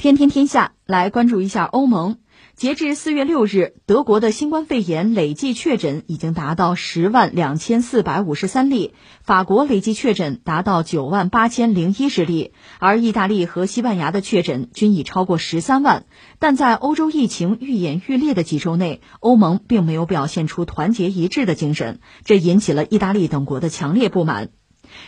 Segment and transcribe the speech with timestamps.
[0.00, 2.16] 天天天下来关注一下欧盟。
[2.56, 16.06] 截至四月六日，德国的新冠肺炎累计确诊已经达到十万两千四百五十三例，法国累计确诊达到九万八千零一十例，而意大利和西班牙的确诊均已超过十三万。
[16.38, 24.48] 但在欧洲疫情愈演愈烈的几周内，欧盟并没有表现出团结一致的精神，这引起了意大利等国的强烈不满。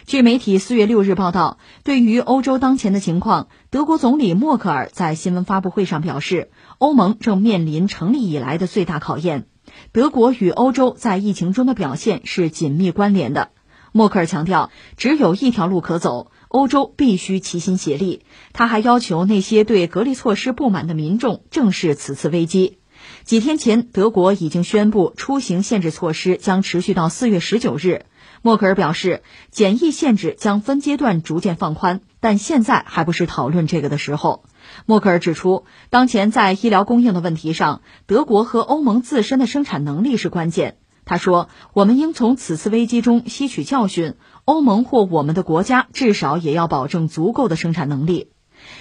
[0.06, 9.46] 据媒体四月六日报道，对于欧洲当前的情况，德国总理默克尔在新闻发布会上表示，欧盟正面临成立以来的最大考验。
[9.92, 13.50] 德国与欧洲在疫情中的表现是紧密关联的。
[13.92, 18.24] 默克尔强调，只有一条路可走，欧洲必须齐心协力。
[18.52, 22.78] 他还要求那些对隔离措施不满的民众正视此次危机。
[23.24, 28.06] 几天前，德国已经宣布出行限制措施将持续到四月十九日。
[28.42, 34.44] 默克尔表示，检疫限制将分阶段逐渐放宽，但现在还不是讨论这个的时候。
[34.84, 40.76] 默克尔指出，当前在医疗供应的问题上，德国和欧盟自身的生产能力是关键。
[41.04, 44.14] 他说：“我们应从此次危机中吸取教训，
[44.44, 48.30] 欧盟或我们的国家至少也要保证足够的生产能力。”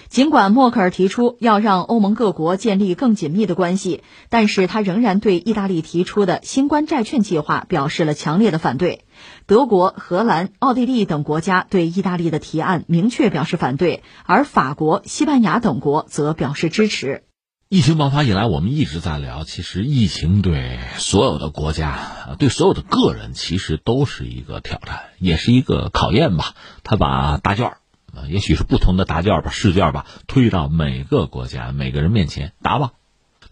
[0.10, 9.06] 尽管默克尔提出要让欧盟各国建立更紧密的关系，但是他仍然对意大利提出的新冠债券计划表示了强烈的反对。
[9.46, 17.24] 德国、荷兰、奥地利等国家对意大利的提案明确表示反对，而法国、西班牙等国则表示支持。
[17.70, 26.54] 疫情爆发以来，我们一直在聊，其实疫情对所有的国家、对所有的个人，其实都是一个挑战，也是一个考验吧。
[26.84, 27.78] 他把答卷
[28.14, 32.92] 啊，也许是不同的答卷吧、试卷吧，推到每个国家、每个人面前答吧。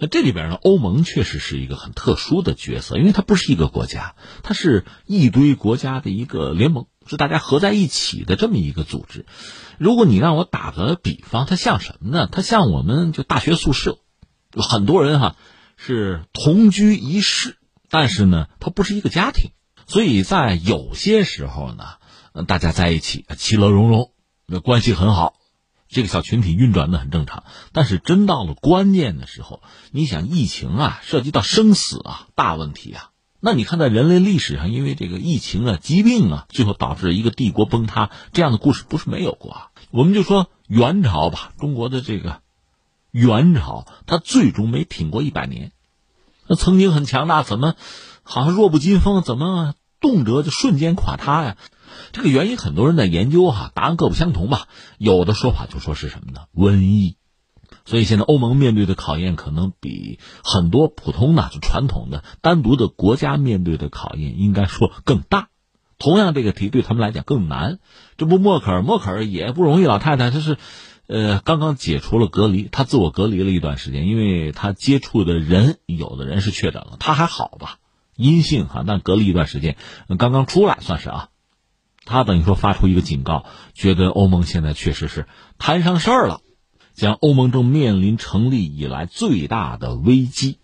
[0.02, 9.26] 那这里边呢，欧盟确实是一个很特殊的角色，因为它不是一个国家，它是一堆国家的一个联盟，是大家合在一起的这么一个组织。
[9.78, 12.30] 如果你让我打个比方，它像什么呢？
[12.32, 13.98] 它像我们就大学宿舍，
[14.54, 15.36] 有很多人哈
[15.76, 17.58] 是同居一室，
[17.90, 19.52] 但是呢，它不是一个家庭，
[19.86, 24.12] 所以在有些时候呢，大家在一起其乐融融。
[24.52, 25.36] 那关系很好，
[25.88, 27.44] 这个小群体运转的很正常。
[27.72, 29.62] 但是真到了关键的时候，
[29.92, 33.12] 你想疫情啊，涉及到生死啊，大问题啊。
[33.40, 39.68] 那你看，在人类历史上，因为这个疫情啊、疾病啊，最后导致一个帝国崩塌，这样的故事不是没有过啊。
[39.92, 42.42] 我们就说元朝吧，中国的这个
[43.12, 45.72] 元朝，它最终没挺过一百年。
[46.48, 47.76] 那曾经很强大，怎么
[48.24, 49.22] 好像弱不禁风？
[49.22, 51.58] 怎么动辄就瞬间垮塌呀？
[52.12, 54.68] 这个原因很多人在研究哈，答案各不相同吧。
[54.98, 56.42] 有的说法就说是什么呢？
[56.54, 57.16] 瘟疫。
[57.86, 65.50] 所以现在欧盟面对的考验可能比很多普通的、就传统的、单独的国家面对的考验应该说更大。
[65.98, 67.80] 同样，这个题对他们来讲更难。
[68.18, 69.86] 这不，默克尔，默克尔也不容易。
[69.86, 70.58] 老太太她是，
[71.08, 77.80] 呃，刚刚解除了隔离，她自我隔离了一段时间，因为她接触的人有的人是确诊了，她还好吧，
[78.16, 79.76] 阴性哈，但隔离一段时间，
[80.18, 81.30] 刚刚出来算是啊。
[82.10, 85.28] 他等于说发出一个警告，觉得欧盟现在确实是
[85.58, 86.42] 摊上事儿了，
[86.94, 90.58] 将欧盟正面临成立以来最大的危机。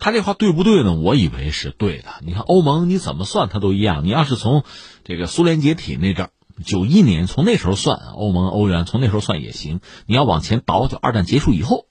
[0.00, 0.94] 他这话对不对呢？
[0.96, 2.08] 我以为是对的。
[2.26, 4.04] 你看欧盟你怎么算，它都一样。
[4.04, 4.64] 你要是从
[5.04, 6.30] 这个苏联解体那阵儿，
[6.64, 9.80] 九一年从那时候算，欧盟欧元从那时候算也行。
[10.06, 11.86] 你要往前倒，就二战结束以后，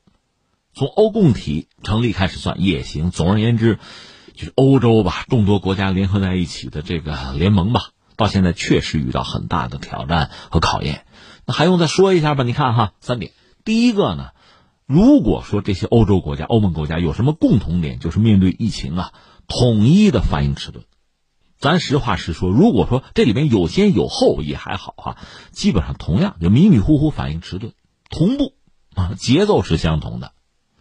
[0.76, 3.10] 从欧共体成立开始算也行。
[3.10, 3.80] 总而言之，
[4.36, 7.93] 就是欧洲吧，众多国家联合在一起的这个联盟吧。
[8.16, 11.06] 到现在确实遇到很大的挑战和考验，
[11.46, 12.44] 那还用再说一下吧？
[12.44, 13.32] 你看哈，三点。
[13.66, 14.30] 第一个呢，
[14.86, 19.14] 如果说这些欧洲国家、欧盟国家有什么共同点，就是面对疫情啊，
[19.48, 20.86] 统一的反应迟钝。
[21.60, 25.18] 咱实话实说，如果说这里面有先有后也还好哈，
[25.52, 27.74] 基本上同样就迷迷糊糊反应迟钝，
[28.10, 28.54] 同步
[28.96, 30.34] 啊，节奏是相同的，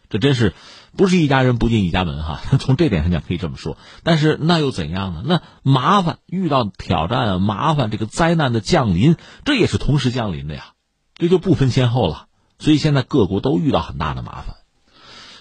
[0.08, 0.54] 这真是。
[0.96, 3.76] 不是一家人不进一家门哈， 从这点上讲可以这么说。
[4.02, 5.22] 但是那又怎样呢？
[5.24, 10.72] 那麻烦遇到挑战，麻烦这个灾难的降临，这也是同时降临的呀，
[11.14, 12.26] 这就不分先后了。
[12.58, 14.56] 所以现在各国都遇到很大的麻烦。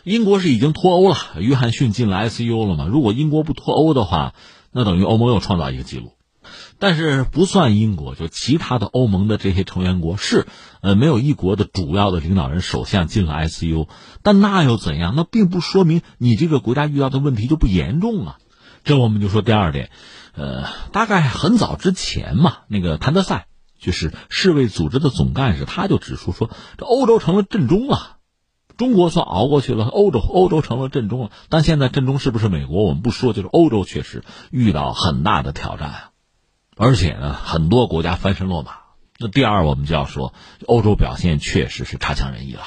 [0.03, 2.85] 英国是已经脱欧了，约翰逊进了 ICU 了嘛？
[2.85, 4.33] 如果英国不脱欧的话，
[4.71, 6.13] 那等于欧盟又创造一个记录。
[6.79, 10.47] 但是不算英国，就其他的欧盟的这些成员国是，
[10.81, 13.87] 呃，没有一国的主要的领导人、首相进了 ICU，
[14.23, 15.13] 但那又怎样？
[15.15, 18.37] 那并不说明你这个国家遇到的问题就不严重啊。
[18.83, 19.91] 这我们就说第二点，
[20.33, 23.45] 呃，大概很早之前嘛，那个谭德赛
[23.79, 28.17] 就是世卫组织的总干事，他就指出说，这欧洲成了震中了，
[28.77, 32.83] 中国算熬过去了，欧洲欧洲成了震中了，但现在震中是不是美国？
[32.83, 36.10] 我们不说，就是欧洲确实遇到很大的挑战啊。
[36.81, 38.71] 而且呢，很多国家翻身落马。
[39.19, 40.33] 那第二，我们就要说，
[40.65, 42.63] 欧洲表现确实是差强人意了。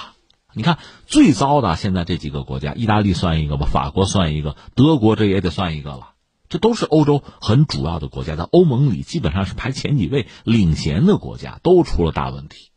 [0.52, 6.10] 你看最糟的现在这几个国家，意大利算一个吧，法国算一个，德国这也得算一个了。
[6.48, 12.70] 这都是欧洲很主要的国家，在欧盟里基本上是排前几位领衔的国家，都出了大问题。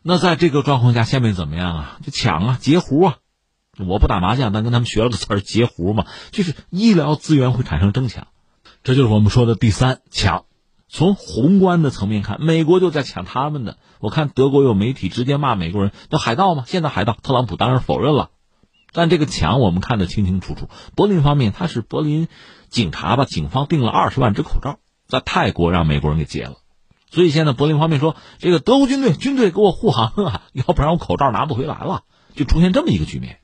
[0.00, 1.98] 那在这个状况下，下面怎么样啊？
[2.04, 3.16] 就抢啊，截胡啊！
[3.84, 8.28] 我不打麻将，但跟他们学了个词儿，截胡嘛，就是医疗资源会产生争抢。
[8.84, 10.44] 这就是我们说的第三抢。
[10.96, 13.78] 从宏观的层面看，美国就在抢他们的。
[13.98, 16.62] 我看德国有媒体直接骂美国人，叫海盗嘛。
[16.68, 18.30] 现在海盗，特朗普当然否认了。
[18.92, 20.68] 但这个抢我们看得清清楚楚。
[20.94, 22.28] 柏林方面，他是柏林
[22.68, 23.24] 警察吧？
[23.24, 26.58] 警方订了二十万只口罩，在泰国让美国人给截了。
[27.10, 32.02] 所以现在柏林方面说，这个德国军队军队给我护航啊，要不然我口罩拿不回来了，
[32.36, 33.40] 就出现这么一个局面。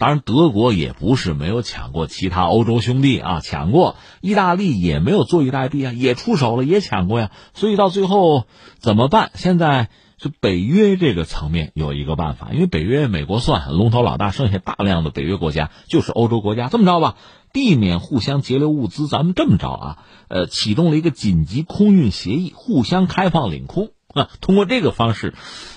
[0.00, 7.30] 当然，德国也不是没有抢过其他欧洲兄弟啊，抢过意大利也没有坐以待毙啊，也出手了，也抢过呀。
[7.52, 8.46] 所以到最后
[8.78, 9.30] 怎么办？
[9.34, 16.68] 现在是北约这个层面有一个办法，因为北约美国算龙头老大，剩下大量的北约国家就是欧洲国家。
[16.68, 17.16] 这么着吧，
[17.52, 19.98] 避免互相截留物资，咱们这么着啊，
[20.28, 25.34] 呃，启动了一个紧急空运协议，互相开放领空啊，通过这个方式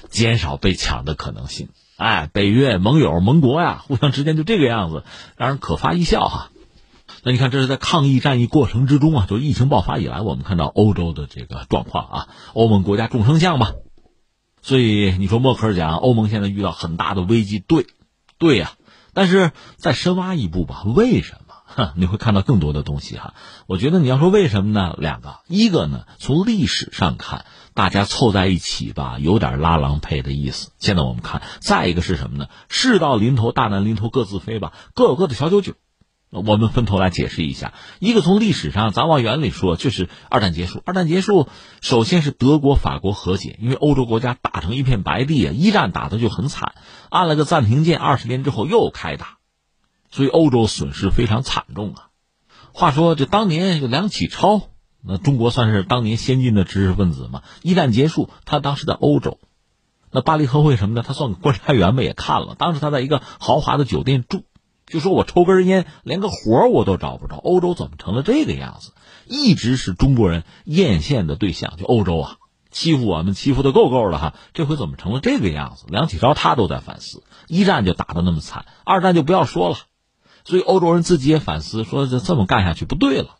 [0.09, 1.67] 减少被抢的可能性。
[1.97, 5.03] 哎，北约盟友盟国呀，互相之间就这个样子，
[5.37, 6.49] 让人可发一笑哈。
[7.23, 13.71] 那你看，这是在抗疫战役过程之中啊，就疫情爆发以来，我们看到欧洲的这个状况啊，欧盟国家众生相嘛。
[14.61, 17.85] 所以你说默克尔讲欧盟现在遇到很大的危机，对，
[18.37, 18.73] 对呀。
[19.13, 21.42] 但是再深挖一步吧，为什么？
[21.75, 23.33] 哼，你会看到更多的东西哈。
[23.67, 24.95] 我觉得你要说为什么呢？
[24.97, 27.45] 两个，一个呢，从历史上看。
[27.75, 30.69] 大家凑在一起吧，有点拉郎配的意思。
[30.77, 32.45] 现在我们看，再一个是什么呢？
[32.69, 35.73] 事到临头，大难临头各自飞吧，各有各的小九九。
[36.29, 37.73] 我们分头来解释一下。
[37.97, 40.83] 一个从历史上，咱往远里说，就是二战结束。
[40.85, 41.49] 二战结束，
[41.81, 46.75] 首先是德国、法国和解，因为欧洲国家打成一片白地啊，一战打的就很惨，
[47.09, 49.37] 按了个暂停键，二十年之后又开打，
[50.13, 52.09] 所以欧洲损失非常惨重啊。
[52.71, 54.61] 话说，这当年有梁启超。
[55.03, 57.41] 那中国算是当年先进的知识分子嘛？
[57.63, 59.39] 一战结束，他当时在欧洲，
[60.11, 62.53] 那巴黎和会什么的，他算个观察员吧，也看了。
[62.55, 64.43] 当时他在一个豪华的酒店住，
[64.85, 67.37] 就说我抽根烟，连个活我都找不着。
[67.37, 68.91] 欧洲怎么成了这个样子？
[69.25, 72.37] 一直是中国人艳羡的对象，就欧洲啊，
[72.69, 74.35] 欺负我们欺负的够够的哈。
[74.53, 75.85] 这回怎么成了这个样子？
[75.89, 79.75] 梁启超他都在反思，一战就打的那么惨，二战就不要说了。
[80.45, 83.35] 所以欧洲人自己也反思，说这这么干下去不对了。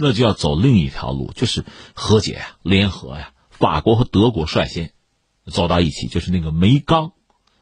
[0.00, 3.32] 那就要走另一条路，就是和解呀、联合呀。
[3.50, 4.92] 法国和德国率先
[5.50, 7.10] 走到一起，就是那个煤钢，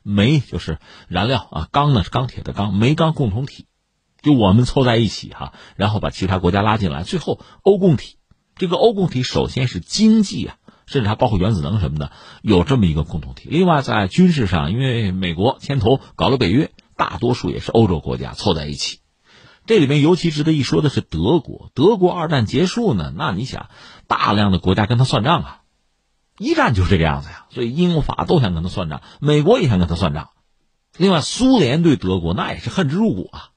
[0.02, 0.78] 煤就是
[1.08, 3.66] 燃料啊，钢呢是钢铁的钢，煤钢共同体，
[4.20, 8.18] 就我们凑在一起哈，然后把其他国家拉进来，最后欧共体。
[8.54, 12.12] 这个欧共体首先是经济啊，甚至还包括原子能什么的，
[12.42, 13.48] 有这么一个共同体。
[13.50, 19.00] 另外在军事上，因为美国牵头搞了北约，大多数也是欧洲国家凑在一起。
[19.66, 21.70] 这里面尤其值得一说的是德国。
[21.74, 23.68] 德国二战结束呢，那你想，
[24.06, 25.60] 大量的国家跟他算账啊。
[26.38, 30.30] 一战就是这个样子呀，所以英法都想跟他算账，美国也想跟他算账。
[30.96, 33.50] 另外，苏联对德国那也是恨之入骨啊。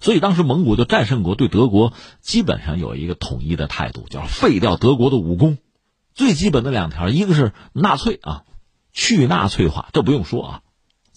[0.00, 5.58] 所以当时盟国的战胜国对德国基本上有一个统一的态度，叫废掉德国的武功。
[6.14, 8.42] 最基本的两条，一个是纳粹啊，
[8.92, 10.62] 去纳粹化，这不用说啊。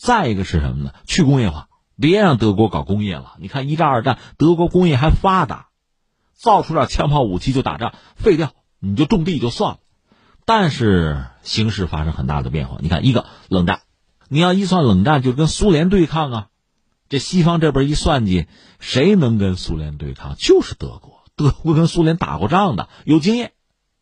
[0.01, 0.94] 再一个是什么呢？
[1.06, 1.68] 去工业化。
[1.96, 3.36] 别让德国搞工业了。
[3.38, 5.67] 你看一战、二战，德国工业还发达，
[6.34, 9.77] 造出点枪炮武器就打仗，废掉你就种地就算了。
[10.43, 12.79] 但是形势发生很大的变化。
[12.81, 13.81] 你看，一个冷战，
[14.27, 16.48] 你要一算冷战就跟苏联对抗啊。
[17.08, 18.48] 这西方这边一算计，
[18.79, 20.34] 谁能跟苏联对抗？
[20.36, 21.22] 就是德国。
[21.36, 23.51] 德国跟苏联打过仗的，有经验，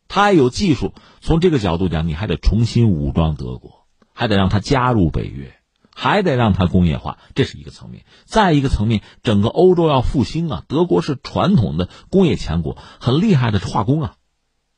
[0.07, 0.93] 他有技术。
[1.19, 5.58] 从这个角度讲，你还得重新武装德国，还得让他加入北约。
[5.99, 8.05] 还得让它工业化，这是一个层面。
[8.23, 10.63] 再一个层面，整个欧洲要复兴啊。
[10.69, 14.13] 德国是传统的工业强国，很厉害的是化工啊。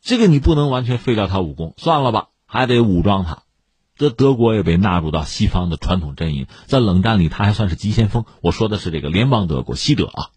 [0.01, 3.43] 这个你不能完全废掉它武功，算了吧，还得武装它。
[3.95, 8.25] 这德国也被纳入到西方的传统阵营，在冷战里，它还算是急先锋。
[8.41, 10.33] 我说的是这个联邦德国，西德啊，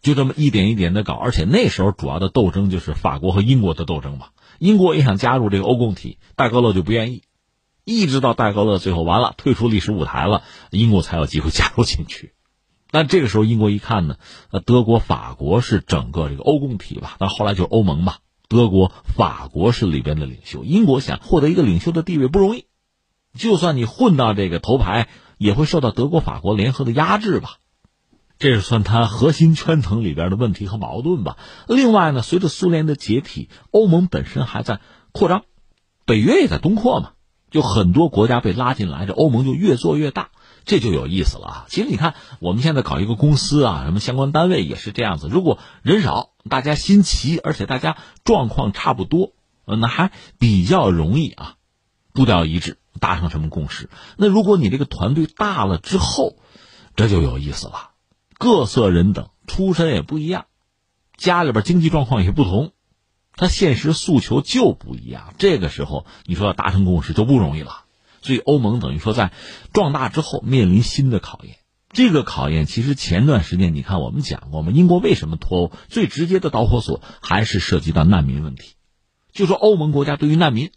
[0.00, 1.14] 就这么一点一点的搞。
[1.14, 4.26] 而且那时候主要的斗争就是法国和英国的斗争嘛。
[4.60, 7.24] 英国也想加入这个欧共体，戴高乐就不愿意。
[7.84, 12.32] 一直到戴高乐最后完了退出历史舞台了，英国才有机会 加入进去。
[12.90, 14.16] 但这个时候英国一看呢，
[14.50, 18.18] 呃，德国、法国是整个这个欧共体吧，但后来就是欧盟吧。
[18.46, 22.66] 德国、法国是里边的领袖，英国想获得一个领袖的地位不容易，
[23.36, 27.56] 就算你混到这个头牌，也会受到德国、法国联合的压制吧。
[28.38, 31.36] 这是算它核心圈层里边的问题和矛盾吧。
[31.66, 35.44] 另外呢，随着苏联的解体，欧盟本身还在扩张，
[36.04, 37.13] 北约也在东扩嘛。
[37.54, 40.30] 就很多国家被拉进来，这欧盟就越做越大，
[40.64, 41.66] 这就有意思了啊！
[41.68, 45.28] 其实你看，我们现在搞一个公司啊，什么相关单位也是这样子。
[45.30, 49.34] 如果人少，大家心齐，而且大家状况差不多，
[49.66, 51.54] 那还比较容易啊，
[52.12, 53.88] 步调一致，达成什么共识。
[54.16, 56.34] 那如果你这个团队大了之后，
[56.96, 57.90] 这就有意思了，
[58.36, 60.46] 各色人等，出身也不一样，
[61.16, 62.72] 家里边经济状况也不同。
[63.36, 67.84] 他现实诉求就不一样，这个时候你说要达成共识就不容易了。
[68.22, 69.32] 所以欧盟等于说在
[69.72, 71.56] 壮大之后面临新的考验。
[71.90, 75.72] 这个考验其实前段时间你看我们讲过嘛，英国为什么脱欧？
[75.88, 78.74] 最直接的导火索还是涉及到难民问题。
[79.32, 80.70] 就说欧盟国家对于难民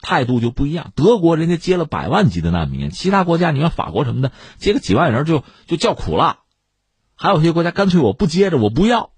[0.00, 6.40] 态度就不一样，德国人家接了百万级的难民，其他国家你看法国什么的接个几万人就就叫苦了，
[7.14, 9.10] 还有些国家干脆我不接着，我不要。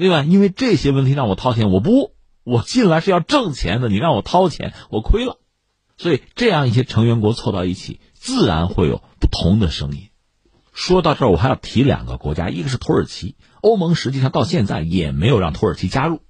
[0.00, 0.22] 对吧？
[0.22, 5.38] 因为这些问题让我掏钱，我不，我进来是要挣钱的，你让我掏钱，我亏了。
[5.98, 10.08] 所以这样一些成员国凑到一起，自然会有不同的声音。
[10.72, 13.36] 说到这儿，我还要提两个国家，一个是土耳其。
[13.60, 16.22] 欧盟实际上到现在也没有让土耳其加入。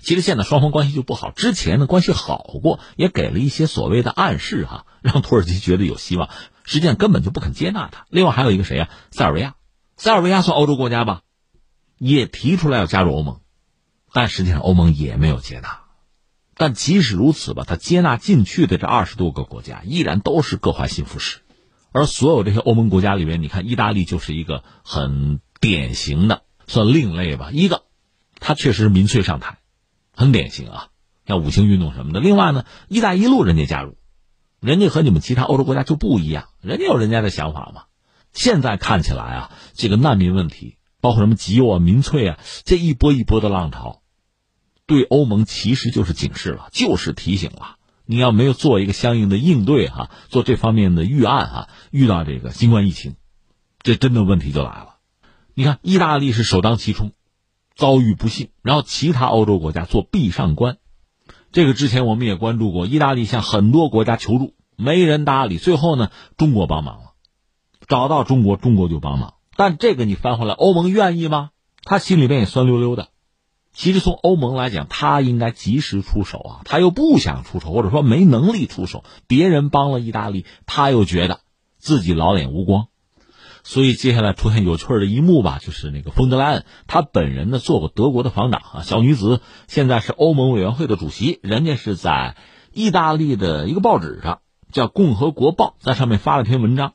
[0.00, 6.28] 其实现在双方关系就不好，之前的关系好过，也给了一些所谓的暗示哈，让土耳其觉得有希望。
[6.64, 8.04] 实际上根本就不肯接纳他。
[8.10, 8.88] 另外还有一个谁呀？
[9.12, 9.54] 塞尔维亚，
[9.96, 11.20] 塞尔维亚算欧洲国家吧？
[12.04, 13.40] 也提出来要加入欧盟，
[14.12, 15.82] 但实际上欧盟也没有接纳。
[16.56, 21.42] 但即使如此吧，他接纳进去的这二十多个国家依然都是各怀心腹事。
[21.92, 27.50] 而所有这些欧盟国家里面，你看意大利就是一个很典型的，算另类吧。
[27.52, 27.84] 一个，
[28.40, 29.58] 他确实是民粹上台，
[30.12, 30.88] 很典型啊，
[31.24, 32.18] 像五星运动什么的。
[32.18, 33.96] 另外呢，一带一路人家加入，
[34.58, 37.84] 人家和你们其他欧洲国家就不一样，人家有人家的想法嘛。
[38.32, 40.78] 现在看起来啊，这个难民问题。
[41.02, 44.00] 包括什么极右啊、民粹啊，这一波一波的浪潮，
[44.86, 47.76] 对欧盟其实就是警示了，就是提醒了。
[48.06, 53.16] 你要没有做一个相应的应对哈，做这方面的预案哈，遇到这个新冠疫情，
[53.82, 54.96] 这真的问题就来了。
[55.54, 57.12] 你看，意大利是首当其冲，
[57.74, 60.78] 遭遇不幸，然后其他欧洲国家做壁上观。
[61.50, 65.58] 这个之前我们也关注过，意大利向很多国家求助，没人搭理。
[65.58, 67.14] 最后呢，中国帮忙了，
[67.88, 69.34] 找到中国，中国就帮忙。
[69.56, 71.50] 但这个你翻回来，欧盟愿意吗？
[71.84, 73.08] 他心里边也酸溜溜的。
[73.74, 79.02] 其实从欧盟来讲，他应该及时出手啊，他又不想出手，或者说没能力出手。
[79.26, 81.40] 别人帮了意大利，他又觉得
[81.78, 82.88] 自己老脸无光。
[83.64, 92.36] 所以接下来出现有趣的一幕吧，就是那个冯德莱恩，他本人呢做过德国的防长啊，小女子现在是欧盟委员会的主席，人家是在
[92.72, 94.40] 意大利的一个报纸上，
[94.70, 96.92] 叫《共和国报》，在上面发了篇文章。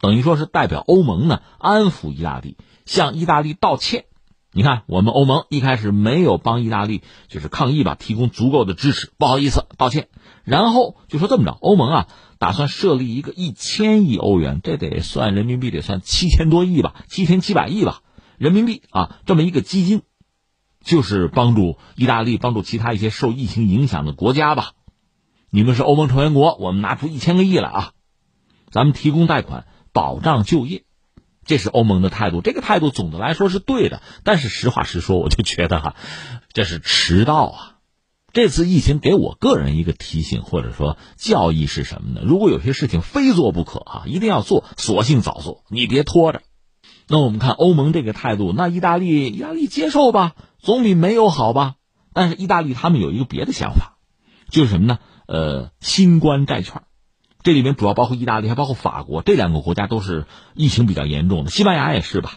[0.00, 4.06] 等于说是代表欧盟呢，安抚意大利，向意大利道歉。
[4.52, 10.08] 你看，我们欧盟一开始没有帮意大利，就是抗议吧，提供足够的支持，不好意思，道歉。
[10.42, 18.00] 然后就说这么着，欧盟啊，打算设立一个一千亿欧元，这得算人民币得算七千多亿吧，七千七百亿吧，
[18.38, 20.02] 人民币啊，这么一个基金，
[20.82, 24.72] 就是帮助意大利，帮助其他一些受疫情影响的国家吧。
[25.50, 27.92] 你们是欧盟成员国，我们拿出一千个亿来啊，
[28.70, 29.66] 咱们提供贷款。
[29.92, 30.84] 保障就业，
[31.44, 32.40] 这是欧盟的态度。
[32.40, 35.96] 这个态度总的来说是对的，但是实话实说，我就觉得哈，
[36.52, 37.76] 这是迟到啊。
[38.32, 42.20] 这次疫情给我个人一个提醒或者说教义是什么呢？
[42.24, 46.42] 如果有些事情非做不可啊，一定要做，索性早做，你别拖着。
[47.08, 51.74] 那我们看欧盟这个态度，那意大利，意大利接受吧，总比没有好吧？
[52.12, 53.98] 但是意大利他们有一个别的想法，
[54.48, 54.98] 就是什么呢？
[55.26, 56.82] 呃，新冠债券。
[57.42, 61.50] 这里面主要包括意大利，还包括法国，这两个国家都是疫情比较严重的。
[61.50, 62.34] 西班牙也是吧？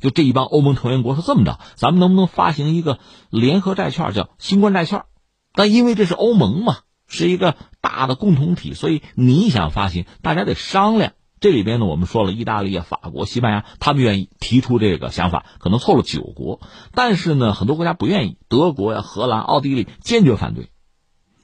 [0.00, 2.98] 就这一帮欧盟成员国说这么着，咱们能不能发行一个
[3.30, 5.02] 联合债券，叫新冠债券？
[5.54, 6.78] 但因为这是欧盟嘛，
[7.08, 11.12] 是一个大的共同体，所以你想发行，大家得商量。
[11.40, 16.60] 这里边呢，我们说了，意大利、法国、西班牙，他们愿意提出这个想法，可能凑了九国，
[16.94, 20.70] 但是呢，很多国家不愿意，德国呀、荷兰、奥地利坚决反对。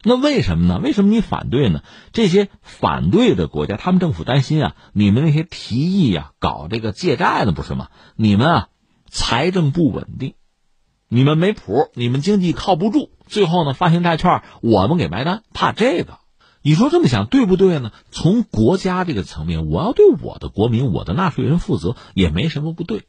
[0.07, 0.79] 那为什么呢？
[0.79, 1.83] 为什么你反对呢？
[2.13, 7.89] 这些反对的国家，他们政府担心啊，你们那些提议呀，搞这个借债的不是吗？
[8.15, 8.69] 你们啊，
[9.09, 10.35] 财政不稳定，
[11.09, 16.19] 你们没谱，你们经济靠不住，最后呢，发行债券我们给埋单，怕这个。
[16.61, 17.91] 你说这么想对不对呢？
[18.11, 23.05] 从国家这个层面，我要对我的国民、我的纳税人负责，也没什么不对。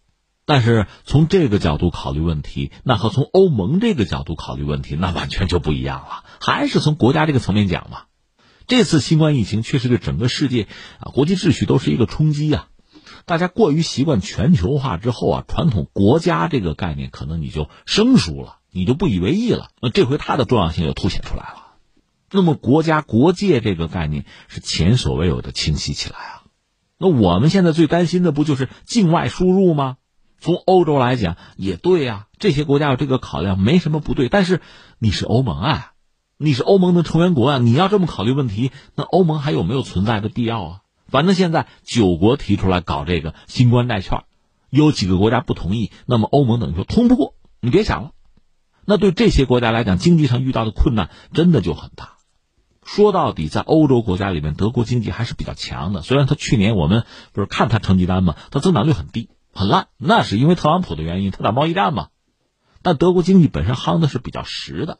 [0.45, 6.23] 但是从这个角度考虑问题，那和从欧盟这个角度考虑问题，那完全就不一样了。
[6.39, 8.03] 还是从国家这个层面讲嘛，
[8.67, 10.67] 这次新冠疫情确实对整个世界
[10.99, 12.67] 啊国际秩序都是一个冲击啊。
[13.25, 19.69] 大家过于习惯全球化之后啊，传统国家这个概念可能你就生疏了，你就不以为意了。
[19.81, 21.75] 那这回它的重要性就凸显出来了。
[22.31, 26.43] 那么国家国界这个概念是前所未有的清晰起来啊。
[26.99, 29.97] 那我们现在最担心的不就是境外输入吗？
[30.39, 34.29] 从欧洲来讲也对呀，这些国家有这个考量没什么不对。
[34.29, 34.61] 但是
[34.99, 35.93] 你是欧盟啊，
[36.37, 40.81] 你是欧盟的成员国啊，你要这么考虑问题，那欧盟还有没有存在的必要啊？
[41.07, 44.23] 反正现在九国提出来搞这个新冠债券，
[44.69, 48.11] 有几个国家不同意，那么欧盟等于说通不过，你别想了。
[48.85, 52.17] 那对这些国家来讲，经济上遇到的困难真的就很大。
[52.83, 56.03] 说到底，在欧洲国家里面，德国经济还是比较强的。
[56.03, 62.09] 虽然他去年我们不是看他成绩单嘛，他增长率很低，很烂，那是因为特朗普的原因，他打贸易战嘛。
[62.81, 64.99] 但德国经济本身夯的是比较实的，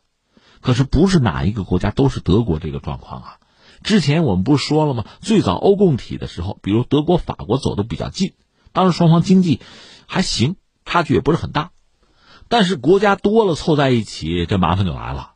[0.62, 3.38] 可是不是哪一个国家都是德国这个状况啊。
[3.84, 5.04] 之前我们不是说了吗？
[5.20, 8.34] 最早欧共体的时候，比如德国、法国走的比较近，
[8.72, 9.60] 当时双方经济
[10.08, 11.72] 还行，差距也不是很大。
[12.48, 15.34] 但是国家多了凑在一起，这麻烦就来了。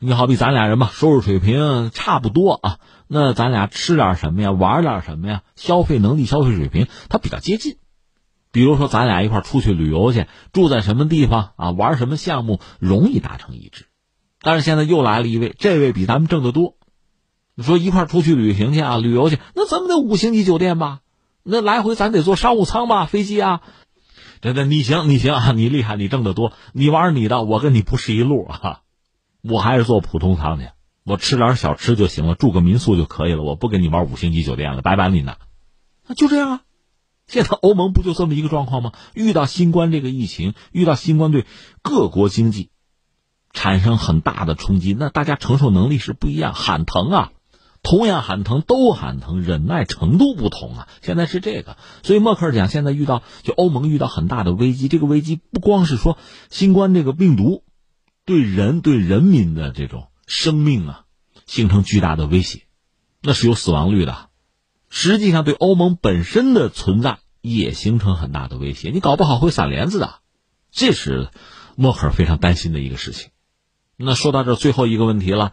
[0.00, 7.76] 你好比咱俩人吧，收入水平差不多啊，那咱俩吃点什么呀，玩点什么呀，消费能力、消费水平它比较接近。
[8.52, 13.86] 比如说咱俩一块出去旅游去，住在什么地方啊，玩什么项目容易达成一致。
[14.40, 16.76] 但是现在又来了一位，这位比咱们挣得多。
[17.54, 21.00] 你说一块出去旅行去啊，旅游去，那咱们得五星级酒店吧？
[21.42, 23.62] 那来回咱得坐商务舱吧，飞机啊。
[24.40, 28.80] 对对，你行，你行啊，你厉害，你挣得多，你玩你的，我跟你不是一路啊，
[29.42, 30.68] 我还是坐普通舱去，
[31.04, 35.36] 我吃点小吃就行了，住个民宿就可以了，我不跟你玩五星级酒店了，拜拜你呢，
[36.16, 36.60] 就这样啊。
[37.26, 38.92] 现在欧盟不就这么一个状况吗？
[39.14, 41.46] 遇到新冠这个疫情，遇到新冠对
[41.82, 42.70] 各国经济
[43.52, 47.32] 产生很大的冲击，那大家承受能力是不一样，喊疼啊。
[47.84, 50.88] 同样喊疼，都喊疼，忍耐程度不同啊！
[51.00, 54.86] 现在是这个，所以默克尔讲，现在遇到就欧盟遇到很大的危机。
[54.86, 56.16] 这个危机不光是说
[56.48, 57.64] 新冠这个病毒
[58.24, 61.04] 对人对人民的这种生命啊
[61.44, 62.62] 形成巨大的威胁，
[63.20, 64.28] 那是有死亡率的。
[64.94, 68.90] 实际上，对欧盟本身的存在也形成很大的威胁。
[68.90, 70.16] 你搞不好会散帘子的，
[70.70, 71.30] 这是
[71.76, 73.30] 默克尔非常担心的一个事情。
[73.96, 75.52] 那说到这最后一个问题了，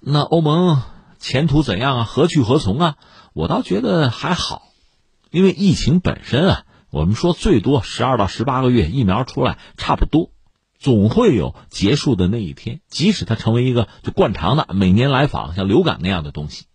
[0.00, 0.80] 那欧盟。
[1.18, 2.04] 前途怎样啊？
[2.04, 2.96] 何去何从啊？
[3.32, 4.62] 我倒觉得还好，
[5.30, 10.30] 因为疫情本身啊，我们说最多十二到十八个月，疫苗出来差不多，
[10.78, 12.82] 总会有结束的那一天。
[12.88, 16.66] 即使它成为一个就惯常的每年来访，像流感那样的东西，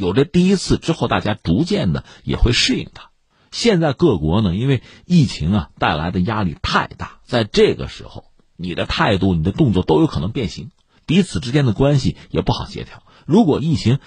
[0.00, 3.10] 有这第一次之后，大家逐渐的也会适应它。
[3.52, 8.24] 现在各国呢，因为疫情啊带来的压力太大，在这个时候，
[8.56, 10.70] 你的态度、你的动作都有可能变形，
[11.04, 13.02] 彼此之间的关系也不好协调。
[13.26, 13.98] 如果疫情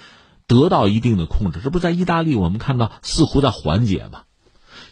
[0.46, 4.22] 得到一定的控制，这不在意大利，我们看到似乎在缓解吗？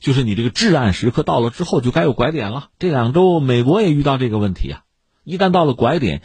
[0.00, 2.68] 就是你这个至暗时刻到了之后，就该有拐点了。
[2.78, 4.82] 这两周美国也遇到这个问题啊，
[5.24, 6.22] 一旦到了拐点，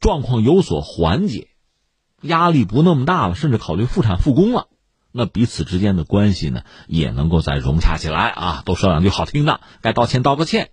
[0.00, 1.48] 状况有所缓解，
[2.22, 4.68] 压力不那么大了，甚至考虑复产复工了，
[5.12, 8.62] 那彼此之间的关系呢，也能够再融洽起来啊。
[8.64, 10.70] 都说两句好听的，该道歉道个歉，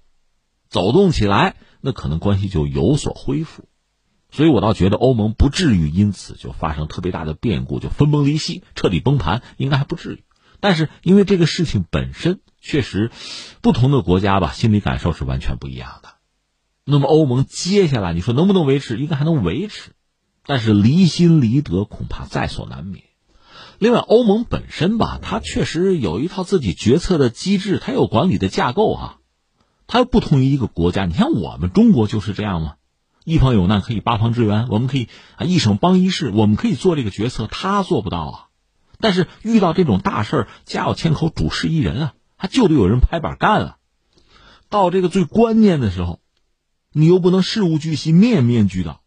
[0.70, 3.68] 走动起来，那可能关系就有所恢复。
[4.32, 10.24] 所以我倒觉得欧盟不至于因此就发生特别大的变故，就分崩离析、彻底崩盘，应该还不至于。
[10.60, 13.12] 但是因为这个事情本身确实，
[13.62, 16.10] 不同的国家吧，心理感受是完全不一样的。
[16.84, 18.98] 那么欧盟接下来你说能不能维持？
[18.98, 19.92] 应该还能维持，
[20.46, 23.04] 但是离心离德恐怕在所难免。
[23.80, 29.20] 另外，欧盟本身吧，它确实有一套自己决策的机制，它有管理的架构哈，
[29.88, 31.06] 它又不同于一个国家。
[31.06, 32.76] 你像我们中国就是这样嘛？
[33.26, 38.40] 一方有难可以八方支援，我们可以啊一省帮一市，我们可以做这个决策，他做不到啊。
[39.00, 43.78] 但是遇到这种大事儿，家有千口，主事一人啊，他就得有人拍板干啊。
[44.70, 46.22] 到这个最关键的时候，
[46.94, 49.02] 你又不能事无巨细，面面俱到，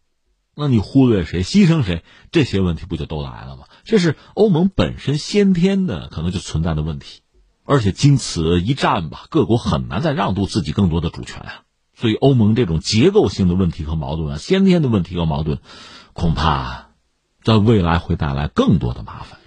[0.59, 3.63] 那你忽略谁，牺牲谁，这些问题不就都来了吗？
[3.85, 7.21] 这是欧盟本身先天的可能就存在的问题，
[7.63, 11.61] 而且经此一战吧，各国很难再让渡自己更多的主权啊。
[11.95, 15.59] 所以，欧盟这种结构性的问题和矛盾啊，先天的问题和矛盾，
[16.11, 16.89] 恐怕
[17.41, 19.38] 在未来会带来更多的麻烦。